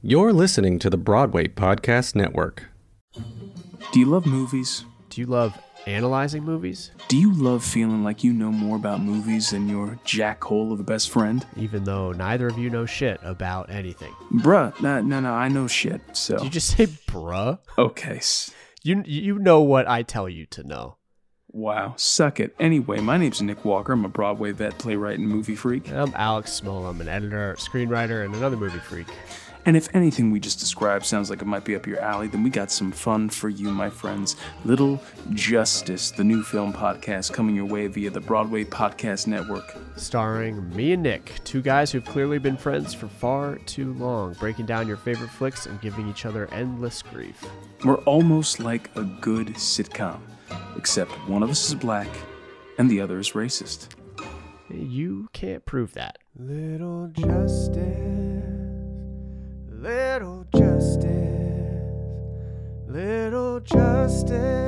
You're 0.00 0.32
listening 0.32 0.78
to 0.78 0.90
the 0.90 0.96
Broadway 0.96 1.48
Podcast 1.48 2.14
Network. 2.14 2.66
Do 3.90 3.98
you 3.98 4.06
love 4.06 4.26
movies? 4.26 4.84
Do 5.10 5.20
you 5.20 5.26
love 5.26 5.58
analyzing 5.88 6.44
movies? 6.44 6.92
Do 7.08 7.16
you 7.18 7.32
love 7.32 7.64
feeling 7.64 8.04
like 8.04 8.22
you 8.22 8.32
know 8.32 8.52
more 8.52 8.76
about 8.76 9.00
movies 9.00 9.50
than 9.50 9.68
your 9.68 9.98
jackhole 10.04 10.72
of 10.72 10.78
a 10.78 10.84
best 10.84 11.10
friend? 11.10 11.44
Even 11.56 11.82
though 11.82 12.12
neither 12.12 12.46
of 12.46 12.56
you 12.56 12.70
know 12.70 12.86
shit 12.86 13.18
about 13.24 13.70
anything. 13.70 14.14
Bruh, 14.34 14.80
no, 14.80 15.00
no, 15.00 15.18
no, 15.18 15.32
I 15.32 15.48
know 15.48 15.66
shit, 15.66 16.00
so. 16.12 16.36
Did 16.36 16.44
you 16.44 16.50
just 16.50 16.76
say 16.76 16.86
bruh? 16.86 17.58
Okay. 17.76 18.20
You 18.84 19.02
you 19.04 19.40
know 19.40 19.62
what 19.62 19.88
I 19.88 20.04
tell 20.04 20.28
you 20.28 20.46
to 20.46 20.62
know. 20.62 20.98
Wow, 21.48 21.94
suck 21.96 22.38
it. 22.38 22.54
Anyway, 22.60 23.00
my 23.00 23.16
name's 23.16 23.42
Nick 23.42 23.64
Walker. 23.64 23.94
I'm 23.94 24.04
a 24.04 24.08
Broadway 24.08 24.52
vet, 24.52 24.78
playwright, 24.78 25.18
and 25.18 25.26
movie 25.26 25.56
freak. 25.56 25.88
And 25.88 25.98
I'm 25.98 26.12
Alex 26.14 26.52
Small. 26.52 26.86
I'm 26.86 27.00
an 27.00 27.08
editor, 27.08 27.56
screenwriter, 27.58 28.24
and 28.24 28.36
another 28.36 28.56
movie 28.56 28.78
freak. 28.78 29.08
And 29.68 29.76
if 29.76 29.94
anything 29.94 30.30
we 30.30 30.40
just 30.40 30.60
described 30.60 31.04
sounds 31.04 31.28
like 31.28 31.42
it 31.42 31.44
might 31.44 31.62
be 31.66 31.76
up 31.76 31.86
your 31.86 32.00
alley, 32.00 32.26
then 32.26 32.42
we 32.42 32.48
got 32.48 32.70
some 32.70 32.90
fun 32.90 33.28
for 33.28 33.50
you, 33.50 33.68
my 33.68 33.90
friends. 33.90 34.34
Little 34.64 34.98
Justice, 35.34 36.10
the 36.10 36.24
new 36.24 36.42
film 36.42 36.72
podcast 36.72 37.34
coming 37.34 37.54
your 37.54 37.66
way 37.66 37.86
via 37.86 38.08
the 38.08 38.18
Broadway 38.18 38.64
Podcast 38.64 39.26
Network. 39.26 39.76
Starring 39.94 40.74
me 40.74 40.94
and 40.94 41.02
Nick, 41.02 41.34
two 41.44 41.60
guys 41.60 41.92
who've 41.92 42.02
clearly 42.02 42.38
been 42.38 42.56
friends 42.56 42.94
for 42.94 43.08
far 43.08 43.56
too 43.66 43.92
long, 43.92 44.32
breaking 44.40 44.64
down 44.64 44.88
your 44.88 44.96
favorite 44.96 45.28
flicks 45.28 45.66
and 45.66 45.78
giving 45.82 46.08
each 46.08 46.24
other 46.24 46.48
endless 46.50 47.02
grief. 47.02 47.44
We're 47.84 48.02
almost 48.04 48.60
like 48.60 48.88
a 48.96 49.02
good 49.02 49.48
sitcom, 49.48 50.18
except 50.78 51.10
one 51.28 51.42
of 51.42 51.50
us 51.50 51.68
is 51.68 51.74
black 51.74 52.08
and 52.78 52.90
the 52.90 53.02
other 53.02 53.18
is 53.18 53.32
racist. 53.32 53.88
You 54.70 55.28
can't 55.34 55.66
prove 55.66 55.92
that. 55.92 56.16
Little 56.38 57.08
justice, 57.08 58.27
little 59.80 60.44
justice, 60.56 61.04
little 62.88 63.60
justice. 63.60 64.67